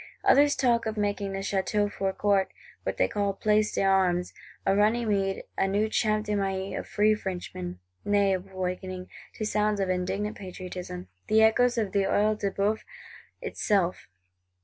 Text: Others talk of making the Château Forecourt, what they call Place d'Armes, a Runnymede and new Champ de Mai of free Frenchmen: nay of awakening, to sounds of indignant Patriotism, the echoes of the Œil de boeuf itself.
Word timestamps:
Others 0.23 0.55
talk 0.55 0.87
of 0.87 0.97
making 0.97 1.33
the 1.33 1.41
Château 1.41 1.87
Forecourt, 1.87 2.51
what 2.81 2.97
they 2.97 3.07
call 3.07 3.33
Place 3.33 3.75
d'Armes, 3.75 4.33
a 4.65 4.75
Runnymede 4.75 5.43
and 5.55 5.71
new 5.73 5.87
Champ 5.89 6.25
de 6.25 6.33
Mai 6.33 6.73
of 6.75 6.87
free 6.87 7.13
Frenchmen: 7.13 7.77
nay 8.03 8.33
of 8.33 8.51
awakening, 8.51 9.09
to 9.35 9.45
sounds 9.45 9.79
of 9.79 9.89
indignant 9.91 10.35
Patriotism, 10.37 11.07
the 11.27 11.43
echoes 11.43 11.77
of 11.77 11.91
the 11.91 12.05
Œil 12.05 12.39
de 12.39 12.49
boeuf 12.49 12.83
itself. 13.43 14.07